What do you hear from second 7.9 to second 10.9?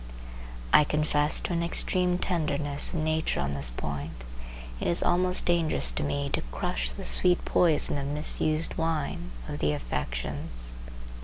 of misused wine" of the affections.